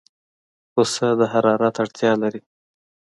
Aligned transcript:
پسه 0.73 1.07
د 1.19 1.21
حرارت 1.33 1.75
اړتیا 1.83 2.11
لري. 2.21 2.41